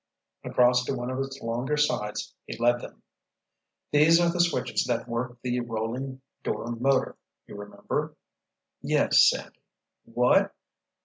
Across 0.43 0.85
to 0.85 0.95
one 0.95 1.11
of 1.11 1.19
its 1.19 1.39
longer 1.41 1.77
sides 1.77 2.33
he 2.47 2.57
led 2.57 2.79
them. 2.81 3.03
"These 3.91 4.19
are 4.19 4.31
the 4.31 4.39
switches 4.39 4.85
that 4.85 5.07
work 5.07 5.37
the 5.43 5.59
rolling 5.59 6.23
door 6.41 6.65
motor, 6.71 7.17
you 7.45 7.55
remember?" 7.55 8.15
"Yes, 8.81 9.21
Sandy. 9.29 9.59
What? 10.05 10.55